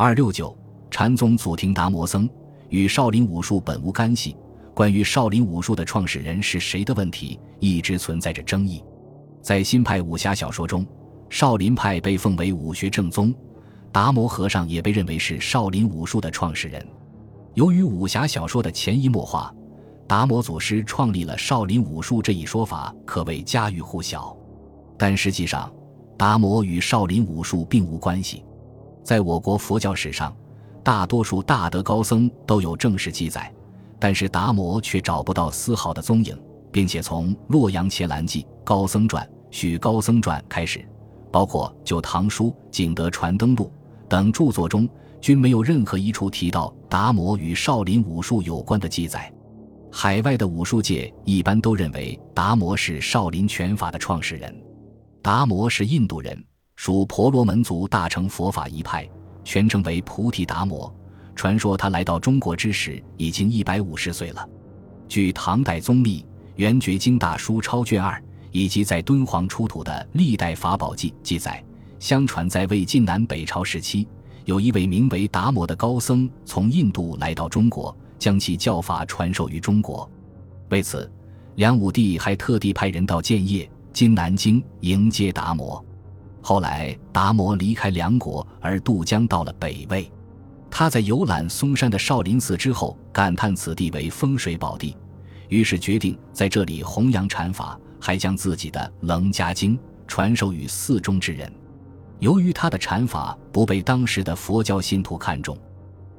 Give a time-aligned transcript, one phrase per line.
[0.00, 0.56] 二六九，
[0.92, 2.30] 禅宗祖庭达摩僧
[2.68, 4.36] 与少林武术本无干系。
[4.72, 8.80] 关于少林武术的创始人是谁的问题，一直存在着争议。
[9.42, 10.86] 在新派武侠小说中，
[11.28, 13.34] 少林派被奉为武学正宗，
[13.90, 16.86] 达摩和尚也被认为是少林武术的创始人。
[17.54, 19.52] 由于武侠小说的潜移默化，
[20.06, 24.36] 达摩祖师创立了少林武术这一说法可谓家喻户晓。
[24.96, 25.68] 但实际上，
[26.16, 28.44] 达摩与少林武术并无关系。
[29.08, 30.36] 在我国佛教史上，
[30.84, 33.50] 大多数大德高僧都有正式记载，
[33.98, 36.38] 但是达摩却找不到丝毫的踪影，
[36.70, 40.86] 并且从《洛阳伽蓝记》《高僧传》《许高僧传》开始，
[41.32, 43.72] 包括《旧唐书》《景德传灯录》
[44.10, 44.86] 等著作中，
[45.22, 49.32] 均没有任何一处提到达摩与少林武术有关的记载。
[49.90, 54.54] 海外的武术界一般都认为达摩是少林拳法的创始人。
[55.22, 56.44] 达摩是印度人。
[56.78, 59.04] 属婆罗门族大乘佛法一派，
[59.42, 60.94] 全称为菩提达摩。
[61.34, 64.48] 传说他来到中国之时已经一百五十岁了。
[65.08, 66.20] 据唐代宗密
[66.54, 71.60] 《圆觉经大书钞》卷二以及在敦煌出土的《历代法宝记》记载，
[71.98, 74.06] 相传在魏晋南北朝时期，
[74.44, 80.08] 有一位名为达摩的高僧从印度来到中国，将其教法传授于中国。
[80.68, 81.10] 为此，
[81.56, 85.84] 梁武帝还特地派人到建业（今南京）迎接达摩。
[86.48, 90.10] 后来，达摩离开梁国而渡江到了北魏。
[90.70, 94.96] 他在游览嵩山的少林寺之后，感叹此地为风水宝地，
[95.50, 99.76] 于是决定在这里弘扬禅法，还将自己的《楞伽经》
[100.06, 101.52] 传授于寺中之人。
[102.18, 105.54] 由于他的禅法不被当时的佛教信徒看重，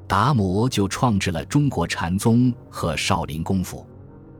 [0.07, 3.83] 达摩就创制了中国禅宗和少林功夫。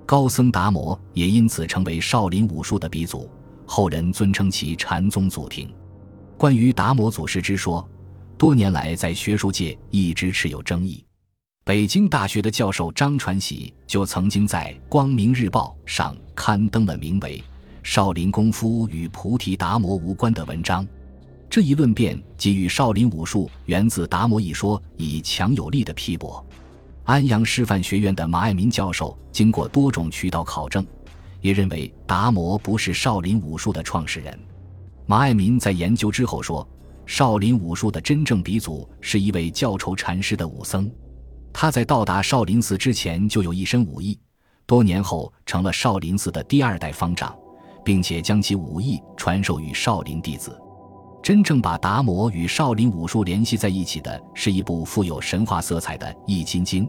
[0.06, 3.28] 高僧达摩也因此成为少林武术的鼻祖。
[3.66, 5.72] 后人尊称其禅宗祖庭。
[6.40, 7.86] 关于达摩祖师之说，
[8.38, 11.04] 多年来在学术界一直持有争议。
[11.66, 17.40] 北京大学的教授张传喜就曾经在《光明日报》上刊登了名为
[17.84, 20.88] 《少林功夫与菩提达摩无关》的文章。
[21.50, 26.42] 这一论辩给予少林武术源自达摩一说以强有力的批驳。
[27.04, 30.88] 安阳师范学院的马爱民教授经过多种渠道考证。
[31.42, 34.40] 也认为达摩不是少林武术的创始人。
[35.10, 36.70] 马爱民在研究之后说，
[37.08, 40.88] 少林武术的真正鼻祖是一位教筹禅师的武僧，
[41.52, 44.20] 他在到达少林寺之前就有一身武艺，
[44.68, 47.36] 多年后成了少林寺的第二代方丈，
[47.84, 50.56] 并且将其武艺传授于少林弟子。
[51.24, 56.86] 真正把达摩与少林武术联系在一起的是一部富有神话色彩的《易筋经》，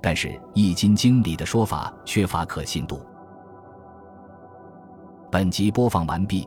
[0.00, 3.04] 但是《易筋经》里的说法缺乏可信度。
[5.32, 6.46] 本集播放完毕，